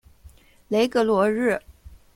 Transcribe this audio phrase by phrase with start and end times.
[0.69, 1.61] 雷格罗日。